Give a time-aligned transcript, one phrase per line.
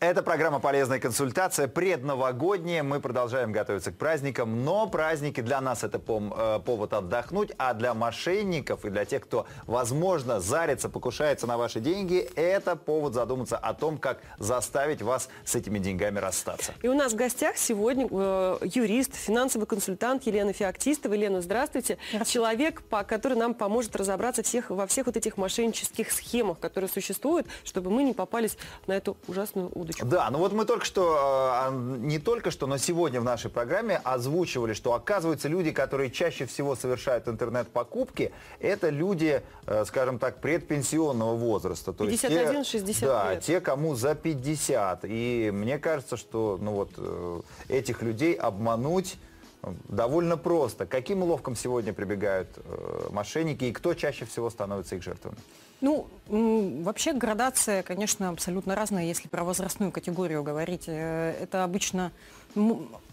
[0.00, 2.84] Это программа «Полезная консультация», предновогодняя.
[2.84, 7.74] Мы продолжаем готовиться к праздникам, но праздники для нас это пом- э, повод отдохнуть, а
[7.74, 13.56] для мошенников и для тех, кто, возможно, зарится, покушается на ваши деньги, это повод задуматься
[13.56, 16.74] о том, как заставить вас с этими деньгами расстаться.
[16.80, 21.12] И у нас в гостях сегодня э, юрист, финансовый консультант Елена Феоктистова.
[21.12, 21.98] Елена, здравствуйте.
[22.24, 27.90] Человек, который нам поможет разобраться всех, во всех вот этих мошеннических схемах, которые существуют, чтобы
[27.90, 28.56] мы не попались
[28.86, 30.06] на эту ужасную удочку.
[30.06, 34.00] Да, ну вот мы только что, а, не только что, но сегодня в нашей программе
[34.04, 41.34] озвучивали, что оказывается люди, которые чаще всего совершают интернет-покупки, это люди, э, скажем так, предпенсионного
[41.36, 41.92] возраста.
[41.92, 43.42] То есть те- 51-60 Да, лет.
[43.42, 45.04] те, кому за 50.
[45.04, 49.16] И мне кажется, что ну вот, э, этих людей обмануть
[49.62, 50.86] э, довольно просто.
[50.86, 55.36] Каким уловкам сегодня прибегают э, мошенники и кто чаще всего становится их жертвами?
[55.80, 60.84] Ну, вообще градация, конечно, абсолютно разная, если про возрастную категорию говорить.
[60.88, 62.10] Э, Это обычно,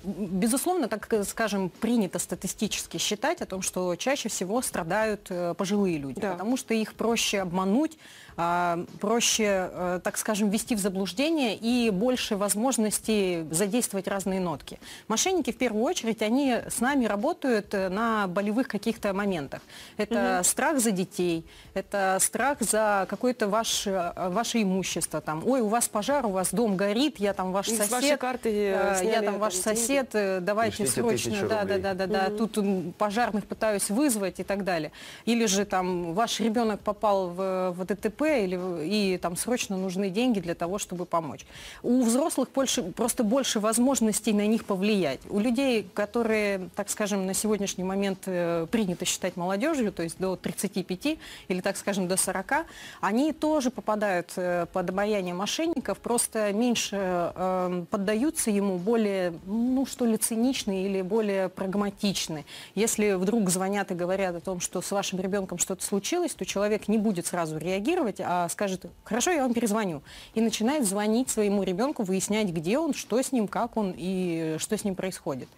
[0.05, 5.97] безусловно, так э, скажем, принято статистически считать о том, что чаще всего страдают э, пожилые
[5.97, 6.33] люди, Да.
[6.33, 7.97] потому что их проще обмануть,
[8.37, 14.77] а, проще, э, так скажем, ввести в заблуждение и больше возможностей задействовать разные нотки.
[15.07, 19.61] Мошенники, в первую очередь, они с нами работают на болевых каких-то моментах.
[19.95, 25.21] Это страх за детей, это страх за какое-то ваше, ваше имущество.
[25.21, 27.91] Там, Ой, у вас пожар, у вас дом горит, я там ваш Из сосед.
[27.91, 31.93] вашей карты, э, я сняли там ваш сосед, э, давайте Пришлите срочно, да, да, да,
[31.93, 34.91] да, да, тут м, пожарных пытаюсь вызвать и так далее.
[35.25, 40.39] Или же там ваш ребенок попал в, в ДТП или, и там срочно нужны деньги
[40.39, 41.45] для того, чтобы помочь.
[41.83, 45.19] У взрослых больше, просто больше возможностей на них повлиять.
[45.29, 50.35] У людей, которые, так скажем, на сегодняшний момент э, принято считать молодежью, то есть до
[50.35, 52.65] 35 или, так скажем, до 40,
[53.01, 56.97] они тоже попадают э, под обаяние мошенников, просто меньше
[57.35, 62.45] э, поддаются ему, более, ну что ли, циничны или более прагматичны.
[62.73, 66.87] Если вдруг звонят и говорят о том, что с вашим ребенком что-то случилось, то человек
[66.87, 70.01] не будет сразу реагировать, а скажет, хорошо, я вам перезвоню.
[70.33, 74.77] И начинает звонить своему ребенку, выяснять, где он, что с ним, как он и что
[74.77, 75.49] с ним происходит.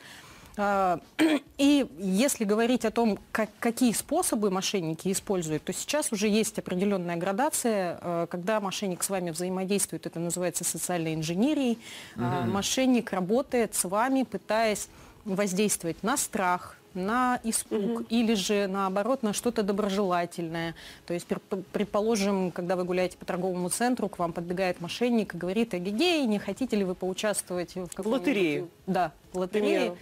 [0.58, 1.00] А,
[1.58, 7.16] И если говорить о том, как- какие способы мошенники используют, то сейчас уже есть определенная
[7.16, 11.80] градация, э, когда мошенник с вами взаимодействует, это называется социальной инженерией.
[12.16, 14.88] А, Мошенник работает с вами, пытаясь
[15.26, 20.74] воздействовать на страх, на испуг или же наоборот на что-то доброжелательное.
[21.06, 21.28] То есть,
[21.72, 26.40] предположим, когда вы гуляете по торговому центру, к вам подбегает мошенник и говорит, эгегей, не
[26.40, 28.70] хотите ли вы поучаствовать в какой-нибудь- лотерею.
[28.88, 29.98] Да, в лотерее примеру.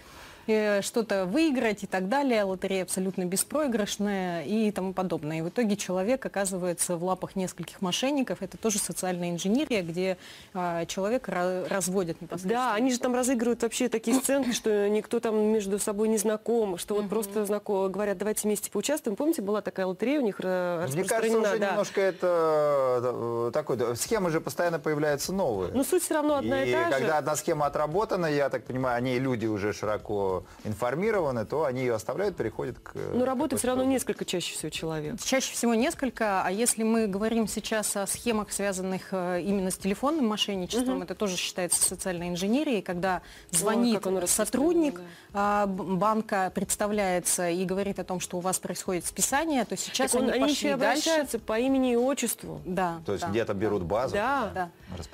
[0.46, 2.44] Э, что-то выиграть и так далее.
[2.44, 5.38] Лотерея абсолютно беспроигрышная и тому подобное.
[5.38, 8.42] И в итоге человек оказывается в лапах нескольких мошенников.
[8.42, 10.16] Это тоже социальная инженерия, где
[10.54, 12.54] а, человек ра- разводит непосредственно.
[12.70, 16.78] Да, они же там разыгрывают вообще такие сценки, что никто там между собой не знаком,
[16.78, 19.16] что вот просто знакомы, говорят, давайте вместе поучаствуем.
[19.16, 21.70] Помните, была такая лотерея у них э, Мне кажется, уже да.
[21.70, 25.72] немножко это э, такой, схемы же постоянно появляются новые.
[25.72, 27.12] Но суть все равно одна и, и та когда же.
[27.12, 31.94] одна схема отработана, я так понимаю, о ней люди уже широко информированы, то они ее
[31.94, 32.94] оставляют, переходят к...
[32.94, 35.20] Но работает такой все равно несколько чаще всего человек.
[35.22, 40.26] Чаще всего несколько, а если мы говорим сейчас о схемах, связанных э, именно с телефонным
[40.26, 47.64] мошенничеством, это тоже считается социальной инженерией, когда звонит оно сотрудник распространено, а, банка, представляется и
[47.64, 50.68] говорит о том, что у вас происходит списание, то сейчас Так он- они они пошли
[50.68, 51.08] еще дальше.
[51.10, 52.60] обращаются по имени и отчеству.
[52.64, 53.60] Да, То есть да, где-то да.
[53.60, 54.50] берут базу, Да.
[54.54, 54.70] Да.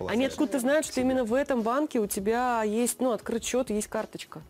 [0.09, 3.89] Они откуда-то знают, что именно в этом банке у тебя есть, ну, открыт счет, есть
[3.89, 4.43] карточка.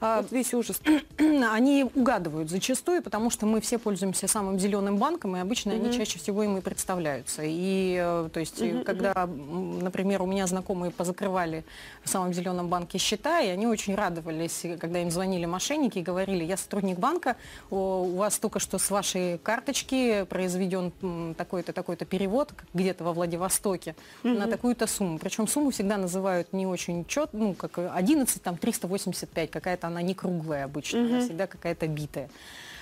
[0.00, 0.80] А, Вот весь ужас.
[1.18, 6.18] Они угадывают зачастую, потому что мы все пользуемся самым зеленым банком, и обычно они чаще
[6.18, 7.42] всего им и представляются.
[7.44, 11.64] И, э, то есть, э, когда, например, у меня знакомые позакрывали
[12.04, 16.44] в самом зеленом банке счета, и они очень радовались, когда им звонили мошенники и говорили,
[16.44, 17.36] я сотрудник банка,
[17.70, 20.92] у вас только что с вашей карточки произведен
[21.34, 25.18] такой-то, такой-то перевод где-то во Владивостоке на такую-то сумму.
[25.18, 30.14] Причем сумму всегда называют не очень чет, ну, как 11, там, 385, какая-то она не
[30.14, 32.28] круглая обычно, она всегда какая-то битая.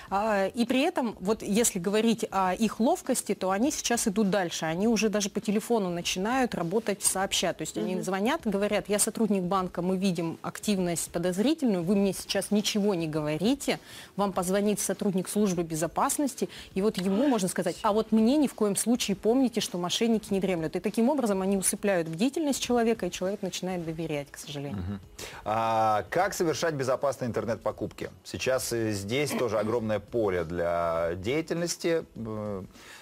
[0.09, 4.65] А, И при этом, вот если говорить о их ловкости, то они сейчас идут дальше.
[4.65, 7.53] Они уже даже по телефону начинают работать сообща.
[7.53, 12.51] То есть они звонят, говорят, я сотрудник банка, мы видим активность подозрительную, вы мне сейчас
[12.51, 13.79] ничего не говорите,
[14.15, 18.53] вам позвонит сотрудник службы безопасности, и вот ему можно сказать, а вот мне ни в
[18.53, 20.75] коем случае помните, что мошенники не дремлют.
[20.75, 24.99] И таким образом они усыпляют бдительность человека, и человек начинает доверять, к сожалению.
[25.43, 28.09] А как совершать безопасные интернет-покупки?
[28.23, 32.05] Сейчас э, здесь тоже огромное поле для деятельности,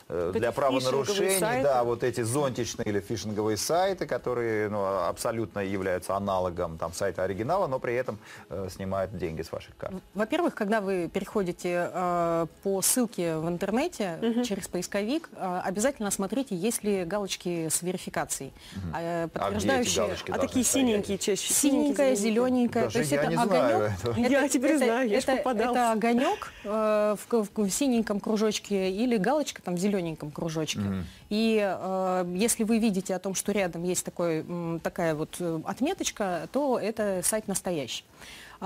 [0.10, 1.64] э, для правонарушений.
[1.64, 7.68] Да, вот эти зонтичные или фишинговые сайты, которые ну, абсолютно являются аналогом там, сайта оригинала,
[7.68, 8.18] но при этом
[8.50, 9.94] э, снимают деньги с ваших карт.
[10.14, 16.84] Во-первых, когда вы переходите э, по ссылке в интернете через поисковик, э, обязательно смотрите, есть
[16.84, 18.54] ли галочки с верификацией,
[18.96, 20.04] э, подтверждающие.
[20.06, 20.32] галочки?
[20.32, 20.88] А должны такие стоять.
[20.88, 21.54] синенькие чаще.
[21.54, 22.84] Синенькая, зелененькая.
[22.84, 24.00] Даже то есть я это не знаю огонек.
[24.00, 24.16] этого.
[24.20, 29.62] Я теперь знаю, я это, это огонек э, в, в- в синеньком кружочке или галочка
[29.62, 30.82] там в зелененьком кружочке.
[31.30, 34.46] И э, если вы видите о том, что рядом есть такой,
[34.84, 38.04] такая вот э, отметочка, то это сайт настоящий.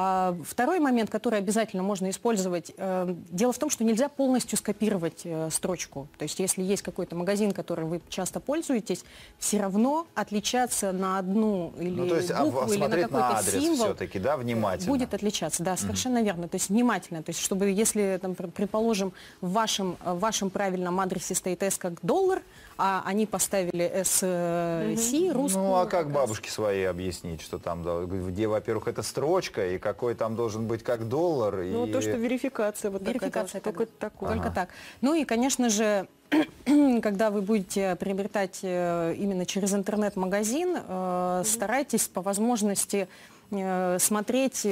[0.02, 5.22] А, Второй момент, который обязательно можно использовать, э, дело в том, что нельзя полностью скопировать
[5.26, 6.08] э, строчку.
[6.18, 9.04] То есть если есть какой-то магазин, которым вы часто пользуетесь,
[9.40, 13.38] все равно отличаться на одну или Ну, то есть а, букву или на какой-то на
[13.40, 14.90] адрес символ все-таки, да, внимательно.
[14.90, 16.48] будет отличаться, да, совершенно верно.
[16.48, 17.22] То есть внимательно.
[17.22, 19.12] То есть чтобы, если, там, пр- предположим,
[19.42, 22.42] в вашем, в вашем правильном адресе стоит S как доллар,
[22.80, 25.66] а они поставили SC, русскую.
[25.66, 30.14] Ну, а как бабушке своей объяснить, что там, да, где, во-первых, это строчка, и какой
[30.14, 31.92] там должен быть как доллар, Ну, и...
[31.92, 34.30] то, что верификация вот Верификация такая, только такое.
[34.34, 34.70] Только так.
[35.02, 36.08] Ну и, конечно же,
[37.02, 43.08] когда вы будете приобретать э, именно через интернет-магазин, э, старайтесь по возможности
[43.50, 44.68] э, смотреть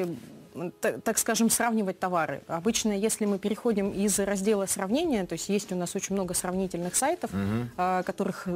[0.82, 2.42] так скажем, сравнивать товары.
[2.48, 6.96] Обычно, если мы переходим из раздела сравнения, то есть есть у нас очень много сравнительных
[6.96, 7.32] сайтов,
[7.78, 8.48] а, которых,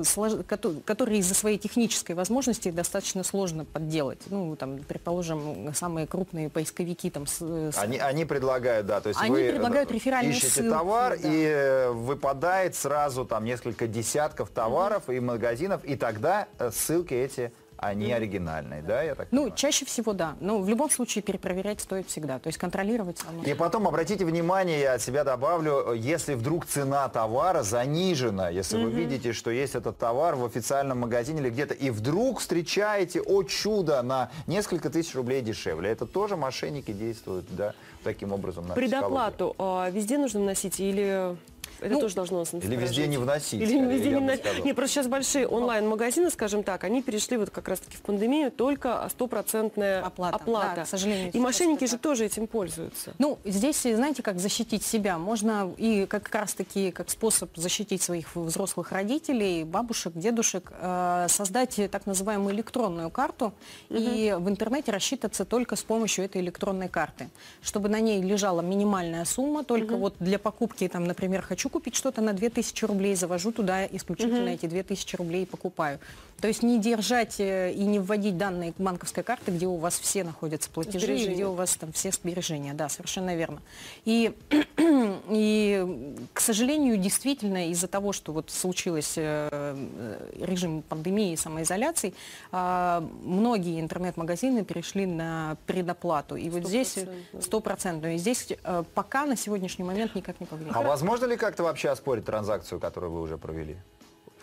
[0.85, 4.19] которые из-за своей технической возможности достаточно сложно подделать.
[4.27, 9.21] Ну, там, предположим, самые крупные поисковики там, с, с- Они, они предлагают, да, то есть
[9.21, 11.29] Они вы э, предлагают реферальные ищете ссылки, товар, да.
[11.29, 17.51] и выпадает сразу там несколько десятков товаров и магазинов, и тогда э, ссылки эти,
[17.81, 19.57] они оригинальные, да, я так Ну, понимаю?
[19.57, 20.35] чаще всего да.
[20.39, 22.37] Но в любом случае перепроверять стоит всегда.
[22.37, 23.43] То есть контролировать оно.
[23.43, 28.91] И потом обратите внимание, я от себя добавлю, если вдруг цена товара занижена, если вы
[28.91, 34.03] видите, что есть этот товар в официальном магазине или где-то, и вдруг встречаете, о чудо,
[34.03, 37.73] на несколько тысяч рублей дешевле, это тоже мошенники действуют, да,
[38.03, 38.75] таким образом на.
[38.75, 41.35] Предоплату а, везде нужно вносить или
[41.81, 44.65] это Ну, тоже должно нас Или везде не вносить, Или скорее, везде не вносить.
[44.65, 49.07] Не, просто сейчас большие онлайн-магазины, скажем так, они перешли вот как раз-таки в пандемию только
[49.09, 50.73] стопроцентная Оплата, оплата.
[50.77, 52.01] да, к сожалению, И мошенники же так.
[52.01, 53.13] тоже этим пользуются.
[53.17, 55.17] Ну, здесь, знаете, как защитить себя.
[55.17, 62.05] Можно и как раз-таки как способ защитить своих взрослых родителей, бабушек, дедушек, э, создать так
[62.05, 63.53] называемую электронную карту
[63.89, 67.29] и в интернете рассчитаться только с помощью этой электронной карты.
[67.61, 72.21] Чтобы на ней лежала минимальная сумма, только вот для покупки, там, например, хочу купить что-то
[72.21, 75.99] на 2000 рублей, завожу туда исключительно эти 2000 рублей и покупаю.
[76.41, 80.23] То есть не держать э, и не вводить данные банковской карты, где у вас все
[80.23, 81.33] находятся платежи, и Сбережения.
[81.35, 83.61] где у вас там все сбережения, да, совершенно верно.
[84.05, 84.33] И,
[85.29, 92.15] и к сожалению, действительно, из-за того, что вот случилось э, э, режим пандемии и самоизоляции,
[92.51, 96.35] а, многие интернет-магазины перешли на предоплату.
[96.35, 97.41] И вот здесь Стопроцентно.
[97.41, 98.15] стопроцентную.
[98.15, 98.47] И здесь
[98.95, 100.75] пока на сегодняшний момент никак не повлияет.
[100.75, 103.77] А возможно ли как-то вообще оспорить транзакцию, которую вы уже провели?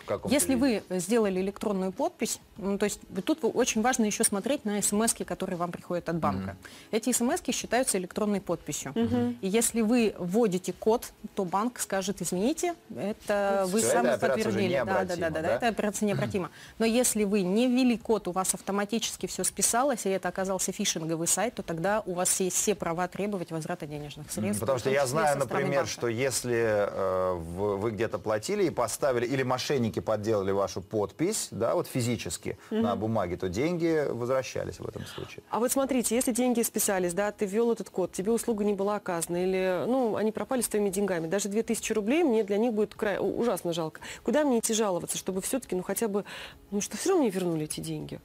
[0.09, 0.83] В каком-то Если виде?
[0.89, 5.57] вы сделали электронную подпись, ну, то есть тут очень важно еще смотреть на смс, которые
[5.57, 6.57] вам приходят от банка.
[6.91, 8.93] Эти смс считаются электронной подписью.
[9.41, 14.81] И если вы вводите код, то банк скажет, извините, это вы Всё, сами подтвердили.
[14.85, 15.55] Да, да, да, да, да?
[15.55, 16.49] эта операция необратима.
[16.79, 21.27] Но если вы не ввели код, у вас автоматически все списалось, и это оказался фишинговый
[21.27, 24.59] сайт, то тогда у вас есть все права требовать возврата денежных средств.
[24.61, 25.91] Потому что я знаю, например, банка.
[25.91, 31.75] что если э, в- вы где-то платили и поставили, или мошенники подделали вашу подпись, да,
[31.75, 35.43] вот физически на бумаге, то деньги возвращались в этом случае.
[35.49, 38.95] А вот смотрите, если деньги списались, да, ты ввел этот код, тебе услуга не была
[38.95, 42.95] оказана, или, ну, они пропали с твоими деньгами, даже 2000 рублей мне для них будет
[42.95, 44.01] край, ужасно жалко.
[44.23, 46.25] Куда мне идти жаловаться, чтобы все-таки, ну, хотя бы,
[46.71, 48.19] ну, что все равно мне вернули эти деньги?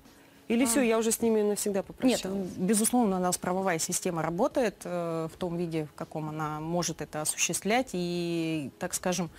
[0.48, 2.48] Или все, я уже с ними навсегда Нет, попрощалась?
[2.56, 7.22] безусловно, у нас правовая система работает э, в том виде, в каком она может это
[7.22, 7.90] осуществлять.
[7.94, 9.30] И, так скажем,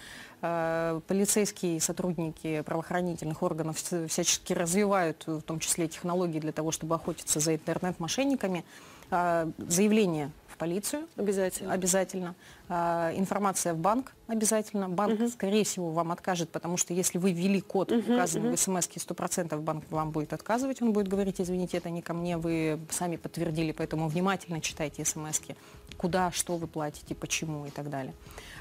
[1.07, 7.39] полицейские сотрудники правоохранительных органов вс- всячески развивают, в том числе технологии для того, чтобы охотиться
[7.39, 8.63] за интернет-мошенниками.
[9.11, 11.07] А, Заявление в полицию.
[11.17, 11.73] Обязательно.
[11.73, 12.35] Обязательно.
[12.69, 14.89] А, информация в банк обязательно.
[14.89, 19.59] Банк, скорее всего, вам откажет, потому что если вы ввели код, указанный в смс 100%
[19.59, 20.81] банк вам будет отказывать.
[20.81, 25.41] Он будет говорить, извините, это не ко мне, вы сами подтвердили, поэтому внимательно читайте смс
[25.97, 28.13] куда, что вы платите, почему и так далее.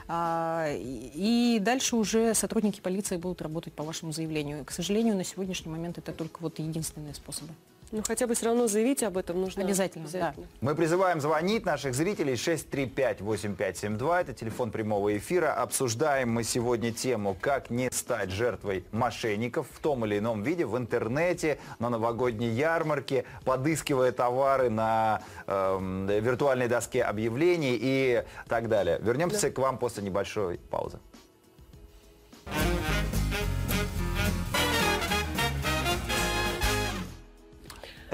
[0.07, 4.65] А, и дальше уже сотрудники полиции будут работать по вашему заявлению.
[4.65, 7.53] К сожалению, на сегодняшний момент это только вот единственные способы.
[7.95, 9.63] Ну, хотя бы все равно заявить об этом нужно.
[9.63, 10.35] Обязательно, да.
[10.61, 14.21] Мы призываем звонить наших зрителей 635-8572.
[14.21, 15.53] Это телефон прямого эфира.
[15.53, 20.77] Обсуждаем мы сегодня тему, как не стать жертвой мошенников в том или ином виде в
[20.77, 28.99] интернете, на новогодней ярмарке, подыскивая товары на э, виртуальной доске объявлений и так далее.
[29.01, 30.99] Вернемся к вам после небольшой паузы.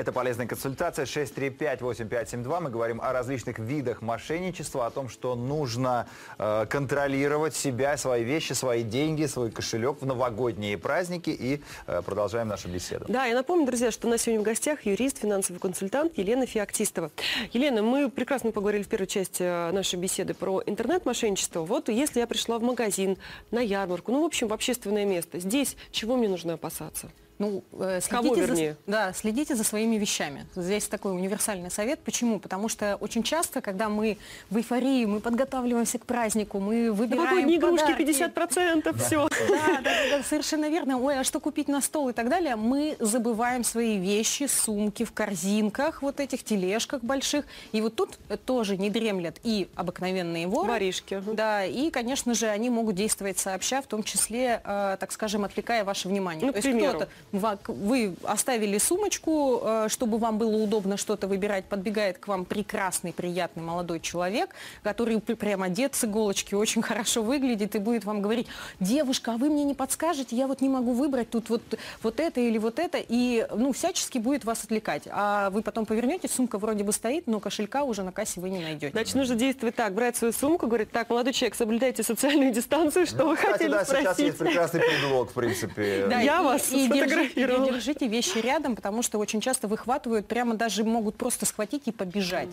[0.01, 2.61] Это полезная консультация 635-8572.
[2.61, 8.55] Мы говорим о различных видах мошенничества, о том, что нужно э, контролировать себя, свои вещи,
[8.55, 13.05] свои деньги, свой кошелек в новогодние праздники и э, продолжаем нашу беседу.
[13.09, 17.11] Да, я напомню, друзья, что у нас сегодня в гостях юрист, финансовый консультант Елена Феоктистова.
[17.53, 21.61] Елена, мы прекрасно поговорили в первой части э, нашей беседы про интернет-мошенничество.
[21.61, 23.19] Вот если я пришла в магазин,
[23.51, 27.11] на ярмарку, ну, в общем, в общественное место, здесь чего мне нужно опасаться?
[27.41, 28.77] Ну, э, Кого, следите, вернее?
[28.87, 30.45] за, да, следите за своими вещами.
[30.55, 31.99] Здесь такой универсальный совет.
[32.01, 32.39] Почему?
[32.39, 34.19] Потому что очень часто, когда мы
[34.51, 38.93] в эйфории, мы подготавливаемся к празднику, мы выбираем Новогодние игрушки подарки.
[38.93, 39.29] 50%, все.
[39.49, 40.99] Да, да, да, да, совершенно верно.
[40.99, 42.57] Ой, а что купить на стол и так далее?
[42.57, 47.47] Мы забываем свои вещи, сумки в корзинках, вот этих тележках больших.
[47.73, 50.69] И вот тут тоже не дремлят и обыкновенные воры.
[50.69, 51.23] Воришки.
[51.33, 55.85] Да, и, конечно же, они могут действовать сообща, в том числе, э, так скажем, отвлекая
[55.85, 56.45] ваше внимание.
[56.45, 56.99] Ну, То к есть примеру.
[56.99, 63.13] кто-то вы оставили сумочку, э, чтобы вам было удобно что-то выбирать, подбегает к вам прекрасный,
[63.13, 64.51] приятный молодой человек,
[64.83, 68.47] который п- прям одет с иголочки, очень хорошо выглядит и будет вам говорить,
[68.81, 71.63] девушка, а вы мне не подскажете, я вот не могу выбрать тут вот,
[72.03, 75.05] вот это или вот это, и ну, всячески будет вас отвлекать.
[75.11, 78.59] А вы потом повернетесь, сумка вроде бы стоит, но кошелька уже на кассе вы не
[78.61, 78.91] найдете.
[78.93, 83.25] Значит, нужно действовать так, брать свою сумку, говорить, так, молодой человек, соблюдайте социальную дистанцию, что
[83.25, 84.25] вы Ну, Кстати, хотели да, сейчас спросить.
[84.27, 86.07] есть прекрасный предлог, в принципе.
[86.09, 87.67] Да, Я и- вас и держите, сфотографировала.
[87.67, 91.93] и держите вещи рядом, потому что очень часто выхватывают, прямо даже могут просто схватить и
[91.93, 92.49] побежать.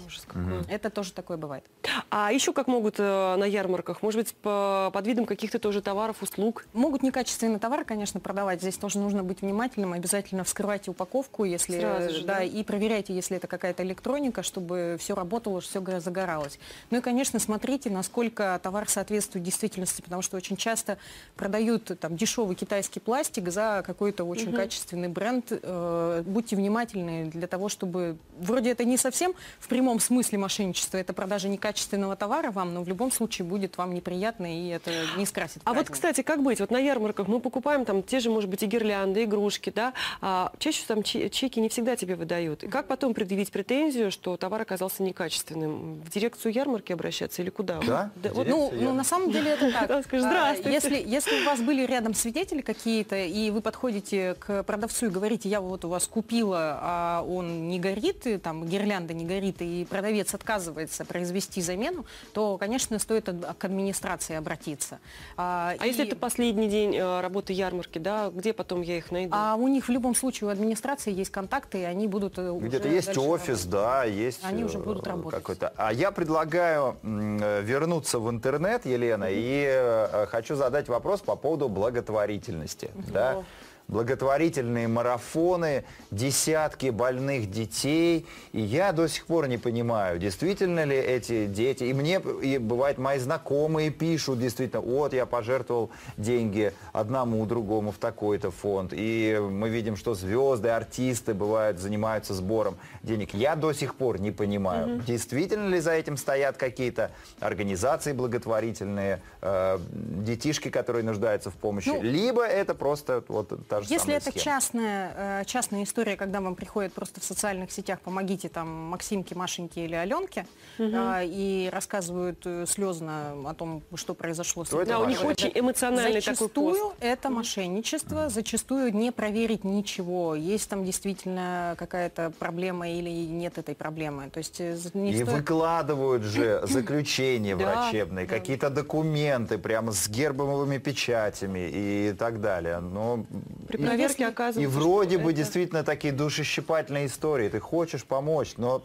[0.69, 1.63] Это тоже такое бывает.
[2.09, 4.01] А еще как могут э, на ярмарках?
[4.01, 6.65] Может быть, по- под видом каких-то тоже товаров, услуг?
[6.73, 8.61] Могут некачественный товар, конечно, продавать.
[8.61, 9.93] Здесь тоже нужно быть внимательным.
[9.93, 12.43] Обязательно вскрывайте упаковку, если Сразу же, да, да?
[12.43, 16.59] и проверяйте, если это какая-то электроника, чтобы все работало, все загоралось.
[16.91, 20.97] Ну и, конечно, смотрите, насколько товар соответствует действительности, потому что очень часто
[21.35, 25.45] продают там дешевый китайский пластик за какой-то очень качественный бренд.
[25.51, 31.13] Э, будьте внимательны для того, чтобы вроде это не совсем в прямом смысле мошенничество, это
[31.13, 35.61] продажа некачественного товара вам, но в любом случае будет вам неприятно и это не скрасит.
[35.65, 36.59] А вот, кстати, как быть?
[36.59, 39.93] Вот на ярмарках мы покупаем там те же, может быть, и гирлянды, игрушки, да?
[40.21, 42.63] А чаще там че- чеки не всегда тебе выдают.
[42.63, 46.01] И как потом предъявить претензию, что товар оказался некачественным?
[46.01, 47.79] В дирекцию ярмарки обращаться или куда?
[47.85, 48.11] Да?
[48.33, 49.87] вот, Ну, ну, на самом деле это так.
[49.87, 50.71] Да, скажешь, А, «Здравствуйте».
[50.71, 55.49] Если, если у вас были рядом свидетели какие-то, и вы подходите к продавцу и говорите,
[55.49, 59.85] я вот у вас купила, а он не горит, и там гирлянда не горит, и
[59.89, 63.25] продавец отказывается произвести замену, то, конечно, стоит
[63.57, 64.99] к администрации обратиться.
[65.35, 68.29] А, А если и- это последний день э, работы ярмарки, да?
[68.33, 69.31] Где потом я их найду?
[69.35, 72.87] А у них в любом случае у администрации есть контакты, и они будут э, Где-то
[72.87, 73.69] есть офис, работать.
[73.69, 75.39] да, есть Они уже э, будут работать.
[75.39, 75.73] какой-то.
[75.75, 82.89] А я предлагаю вернуться в интернет, Елена, и э, хочу задать вопрос по поводу благотворительности.
[83.11, 83.43] Да?
[83.87, 88.25] Благотворительные марафоны, десятки больных детей.
[88.51, 91.85] И я до сих пор не понимаю, действительно ли эти дети...
[91.85, 97.97] И мне, и бывает, мои знакомые пишут действительно, вот я пожертвовал деньги одному, другому в
[97.97, 98.91] такой-то фонд.
[98.93, 103.33] И мы видим, что звезды, артисты бывают, занимаются сбором денег.
[103.33, 109.79] Я до сих пор не понимаю, действительно ли за этим стоят какие-то организации благотворительные, э,
[110.25, 114.43] детишки, которые нуждаются в помощи, Ну, либо это просто вот та же Если это схема.
[114.43, 119.85] частная, э, частная история, когда вам приходят просто в социальных сетях, помогите там Максимке, Машеньке
[119.85, 120.45] или Аленке,
[120.79, 125.23] а, и рассказывают э, слезно о том, что произошло с То это Да, у них
[125.23, 126.95] очень эмоциональный такой Зачастую пост.
[126.99, 134.29] это мошенничество, зачастую не проверить ничего, есть там действительно какая-то проблема или нет этой проблемы.
[134.29, 140.07] То есть э, не И стоит- выкладывают же заключения Да, врачебные, какие-то документы прямо с
[140.09, 142.79] гербовыми печатями и так далее.
[142.79, 143.25] Но
[143.67, 147.49] При и- проверке оказывается, И вроде бы действительно такие душещипательные истории.
[147.49, 148.81] Ты хочешь помочь, но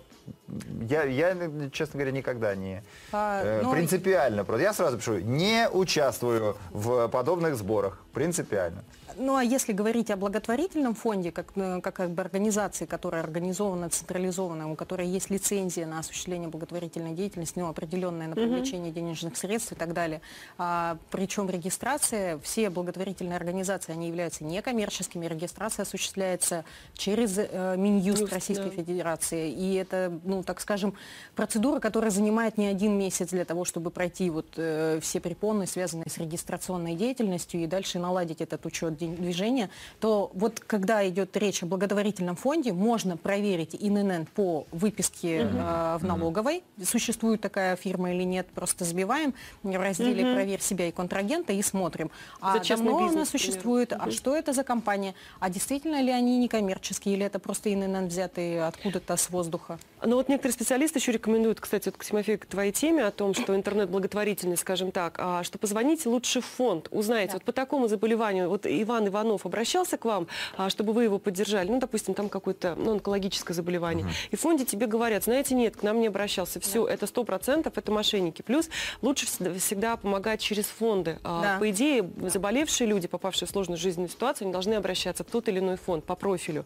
[0.88, 1.36] я, я,
[1.72, 4.44] честно говоря, никогда не А, э, ну, принципиально.
[4.44, 7.98] Просто я сразу пишу, не участвую в подобных сборах.
[8.12, 8.84] Принципиально.
[9.16, 13.90] Ну а если говорить о благотворительном фонде, как, э, как, как бы организации, которая организована,
[13.90, 19.72] централизована, у которой есть лицензия на осуществление благотворительной деятельности, ну, определенная на привлечение денежных средств
[19.72, 20.20] и так далее,
[20.58, 26.64] а, причем регистрация, все благотворительные организации, они являются некоммерческими, регистрация осуществляется
[26.94, 28.76] через э, Минюст Юст, Российской да.
[28.76, 30.94] Федерации, и это, ну, так скажем,
[31.34, 36.08] процедура, которая занимает не один месяц для того, чтобы пройти вот э, все препоны, связанные
[36.08, 41.66] с регистрационной деятельностью, и дальше наладить этот учет движения, то вот когда идет речь о
[41.66, 48.46] благотворительном фонде, можно проверить ИНН по выписке э, в налоговой, существует такая фирма или нет,
[48.54, 52.10] просто забиваем в разделе «Проверь себя и контрагента» и смотрим.
[52.40, 53.40] А частный давно она бизнес, например.
[53.40, 58.06] существует, а что это за компания, а действительно ли они некоммерческие, или это просто ИНН
[58.06, 59.78] взятые откуда-то с воздуха?
[60.04, 63.34] Но вот некоторые специалисты еще рекомендуют, кстати, вот к Тимофею, к твоей теме о том,
[63.34, 67.34] что интернет-благотворительность, скажем так, а, что позвоните лучше в фонд, узнаете, Да.
[67.34, 71.68] вот по такому заболеванию, вот Иван Иванов обращался к вам, а, чтобы вы его поддержали,
[71.70, 75.82] ну, допустим, там какое-то ну, онкологическое заболевание, и в фонде тебе говорят, знаете, нет, к
[75.82, 78.42] нам не обращался, все, это сто процентов, это мошенники.
[78.42, 78.68] Плюс
[79.02, 81.18] лучше всегда, помогать через фонды.
[81.22, 81.58] А, Да.
[81.58, 85.58] По идее, заболевшие люди, попавшие в сложную жизненную ситуацию, они должны обращаться в тот или
[85.58, 86.64] иной фонд по профилю.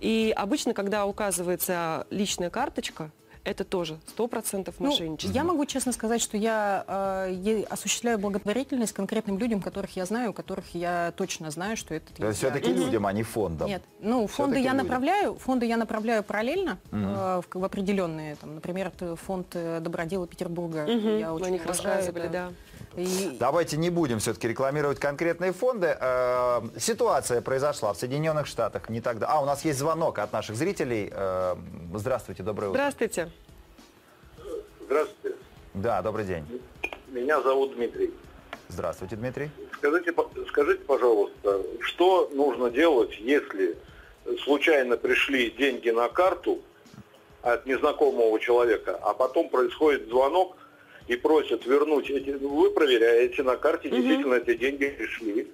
[0.00, 3.10] И обычно, когда указывается личная карточка,
[3.44, 5.34] это тоже 100% Ну, мошенничество.
[5.34, 10.74] я могу честно сказать, что я э, осуществляю благотворительность конкретным людям, которых я знаю, которых
[10.74, 13.68] я точно знаю, что это То есть все-таки людям, а не фондам.
[13.68, 14.76] Нет, ну фонды я людям.
[14.78, 20.26] направляю, фонды я направляю параллельно э, в, в определенные, там, например, это фонд э, Добродела
[20.26, 20.84] Петербурга.
[20.86, 22.52] Мгм, Я вы очень о них рассказывали, да.
[22.98, 25.96] И- Давайте не будем все-таки рекламировать конкретные фонды.
[26.00, 29.28] Э, Ситуация произошла в Соединенных Штатах не тогда.
[29.28, 31.08] А, у нас есть звонок от наших зрителей.
[31.12, 31.54] Э,
[31.94, 32.78] Здравствуйте, доброе утро.
[32.78, 33.30] Здравствуйте.
[34.84, 35.36] Здравствуйте.
[35.74, 36.44] Да, добрый день.
[37.08, 38.12] Меня зовут Дмитрий.
[38.68, 39.50] Здравствуйте, Дмитрий.
[39.74, 40.12] Скажите,
[40.48, 43.78] скажите, пожалуйста, что нужно делать, если
[44.44, 46.58] случайно пришли деньги на карту
[47.42, 50.56] от незнакомого человека, а потом происходит звонок
[51.08, 52.30] и просят вернуть эти...
[52.30, 55.48] Вы проверяете на карте, действительно эти деньги пришли.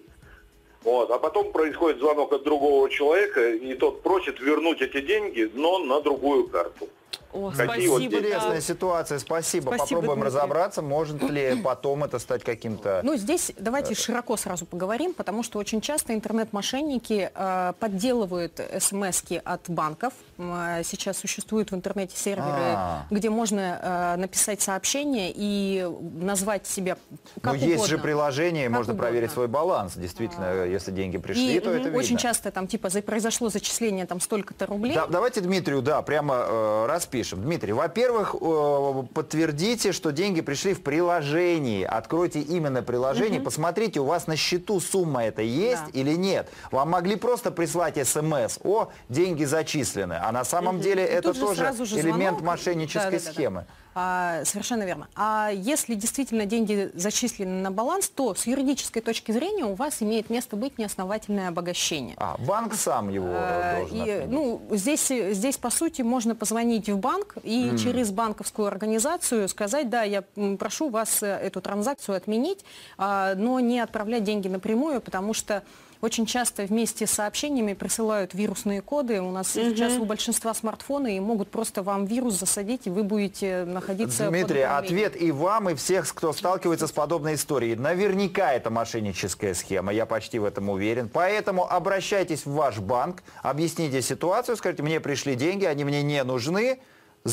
[0.82, 1.10] Вот.
[1.10, 6.00] А потом происходит звонок от другого человека, и тот просит вернуть эти деньги, но на
[6.00, 6.88] другую карту.
[7.34, 8.16] О, Какие вот спасибо.
[8.22, 8.60] интересная да.
[8.60, 9.18] ситуация.
[9.18, 9.64] Спасибо.
[9.74, 10.26] Спасибо, Попробуем Дмитрий.
[10.38, 13.00] разобраться, может ли потом это стать каким-то...
[13.02, 19.68] Ну, здесь давайте широко сразу поговорим, потому что очень часто интернет-мошенники э, подделывают смс от
[19.68, 20.12] банков.
[20.38, 23.06] Э, Сейчас существуют в интернете серверы, А.
[23.10, 25.88] где можно э, написать сообщение и
[26.20, 26.96] назвать себя
[27.42, 27.86] как ну, есть угодно.
[27.88, 29.08] же приложение, Как можно угодно.
[29.08, 29.94] проверить свой баланс.
[29.96, 32.20] Действительно, если деньги пришли, И то это мгм, очень видно.
[32.20, 34.94] часто там типа произошло зачисление там столько-то рублей.
[34.94, 37.23] Да, давайте Дмитрию, да, прямо э, распишем.
[37.32, 41.84] Дмитрий, во-первых, э, подтвердите, что деньги пришли в приложении.
[41.84, 45.98] Откройте именно приложение, посмотрите, у вас на счету сумма это есть Да.
[46.00, 46.48] или нет.
[46.70, 50.18] Вам могли просто прислать смс, о, деньги зачислены.
[50.22, 52.42] А на самом деле И это тоже элемент звонок.
[52.42, 53.32] мошеннической Да-да-да-да.
[53.32, 53.66] схемы.
[53.94, 55.08] А, совершенно верно.
[55.14, 60.30] А если действительно деньги зачислены на баланс, то с юридической точки зрения у вас имеет
[60.30, 62.14] место быть неосновательное обогащение.
[62.18, 64.30] А, банк сам его А, должен и, отменить.
[64.30, 70.02] ну, здесь, здесь, по сути, можно позвонить в банк и через банковскую организацию сказать, да,
[70.02, 70.22] я
[70.58, 72.64] прошу вас э, эту транзакцию отменить,
[72.98, 75.62] а, но не отправлять деньги напрямую, потому что
[76.04, 79.20] очень часто вместе с сообщениями присылают вирусные коды.
[79.22, 83.64] У нас сейчас у большинства смартфоны и могут просто вам вирус засадить, и вы будете
[83.64, 87.74] находиться Дмитрий, ответ и вам, и всех, кто сталкивается с подобной историей.
[87.74, 91.08] Наверняка это мошенническая схема, я почти в этом уверен.
[91.08, 96.80] Поэтому обращайтесь в ваш банк, объясните ситуацию, скажите, мне пришли деньги, они мне не нужны,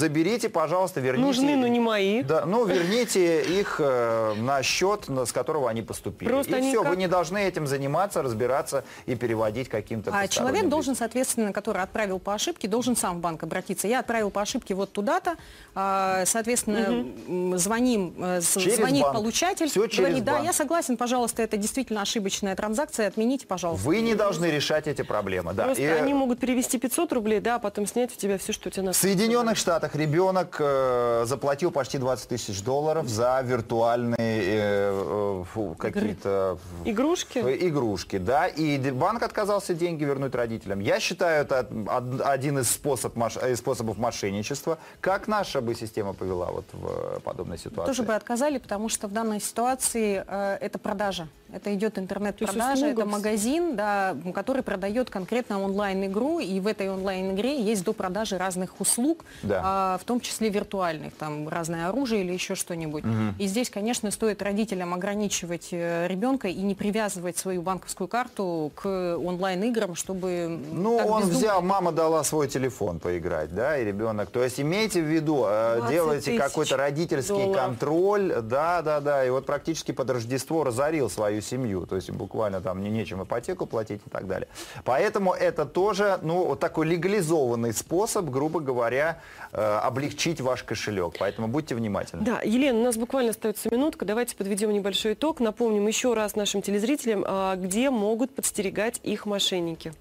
[0.01, 1.27] заберите, пожалуйста, верните.
[1.27, 2.23] Нужны, но не мои.
[2.23, 6.29] Да, ну, верните их э, на счет, на- с которого они поступили.
[6.29, 10.29] Просто и они все, как- вы не должны этим заниматься, разбираться и переводить каким-то А
[10.29, 10.95] человек должен, лицам.
[11.05, 13.85] соответственно, который отправил по ошибке, должен сам в банк обратиться.
[13.89, 15.35] Я отправил по ошибке вот туда-то,
[15.75, 19.13] а, соответственно, м, звоним, э, Через звонит банк.
[19.15, 20.45] получатель, Всё через говорит, да, банк.
[20.45, 23.85] я согласен, пожалуйста, это действительно ошибочная транзакция, отмените, пожалуйста.
[23.85, 25.53] Вы не должны решать эти проблемы.
[25.53, 25.65] Да.
[25.65, 28.53] Просто И, э, они могут перевести 500 рублей, да, а потом снять у тебя все,
[28.53, 34.15] что у тебя на Соединенных Штатах ребенок э, заплатил почти 20 тысяч долларов за виртуальные
[34.19, 37.39] э, э, какие-то Игрушки?
[37.39, 40.81] игрушки, да, и банк отказался деньги вернуть родителям.
[40.81, 44.77] Я считаю, это од- один из, способ, э, способов мошенничества.
[44.99, 47.89] Как наша бы система повела вот в подобной ситуации?
[47.91, 51.27] Тоже бы отказали, потому что в данной ситуации э, это продажа.
[51.53, 57.83] Это идет интернет-продажа, это магазин, да, который продает конкретно онлайн-игру, и в этой онлайн-игре есть
[57.83, 59.61] до продажи разных услуг, Да.
[59.63, 63.03] а, в том числе виртуальных, там разное оружие или еще что-нибудь.
[63.39, 69.17] И здесь, конечно, стоит родителям ограничивать э, ребенка и не привязывать свою банковскую карту к
[69.17, 70.59] онлайн-играм, чтобы...
[70.71, 74.29] Ну, он бездумно- взял, мама дала свой телефон поиграть, да, и ребенок.
[74.29, 77.55] То есть имейте в виду, э, 20 делайте какой-то родительский долларов.
[77.65, 82.61] контроль, да, да, да, и вот практически под Рождество разорил свою семью, то есть буквально
[82.61, 84.47] там не нечем ипотеку платить и так далее.
[84.83, 89.19] Поэтому это тоже, ну, вот такой легализованный способ, грубо говоря,
[89.51, 91.15] э, облегчить ваш кошелек.
[91.19, 92.23] Поэтому будьте внимательны.
[92.23, 94.05] Да, Елена, у нас буквально остается минутка.
[94.05, 95.39] Давайте подведем небольшой итог.
[95.39, 99.93] Напомним еще раз нашим телезрителям, а, где могут подстерегать их мошенники.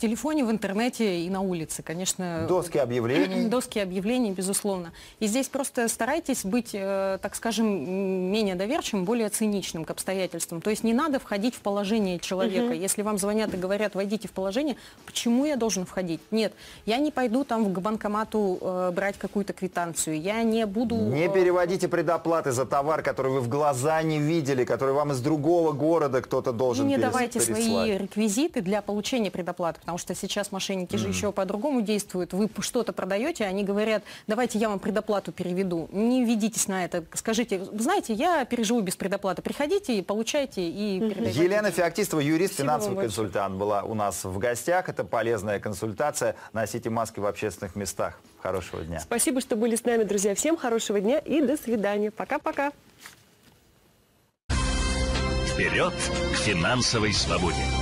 [0.00, 2.46] В телефоне, в интернете и на улице, конечно.
[2.48, 3.48] Доски объявлений.
[3.50, 4.92] Доски объявлений, безусловно.
[5.18, 10.62] И здесь просто старайтесь быть, э, так скажем, менее доверчивым, более циничным к обстоятельствам.
[10.62, 12.72] То есть не надо входить в положение человека.
[12.72, 16.22] Если вам звонят и говорят, войдите в положение, почему я должен входить?
[16.30, 16.54] Нет,
[16.86, 20.94] я не пойду там к банкомату э, брать какую-то квитанцию, я не буду...
[20.94, 25.20] Не э, переводите предоплаты за товар, который вы в глаза не видели, который вам из
[25.20, 27.64] другого города кто-то И должен не перес- давайте переслать.
[27.66, 32.32] свои реквизиты для получения предоплаты, потому что сейчас мошенники же еще по-другому действуют.
[32.32, 35.88] Вы что-то продаете, они говорят, давайте я вам предоплату переведу.
[35.90, 37.02] Не ведитесь на это.
[37.14, 39.42] Скажите, знаете, я переживу без предоплаты.
[39.42, 41.42] Приходите и получайте и передайте.
[41.42, 44.88] Елена Феоктистова, юрист, Спасибо финансовый консультант, была у нас в гостях.
[44.88, 46.36] Это полезная консультация.
[46.52, 48.20] Носите маски в общественных местах.
[48.40, 49.00] Хорошего дня.
[49.00, 50.36] Спасибо, что были с нами, друзья.
[50.36, 52.12] Всем хорошего дня и до свидания.
[52.12, 52.70] Пока-пока.
[55.48, 55.92] Вперед
[56.32, 57.79] к финансовой свободе!